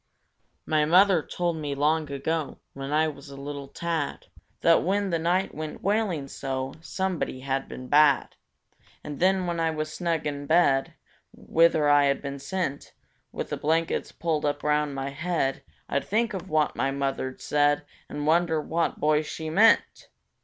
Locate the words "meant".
19.51-20.07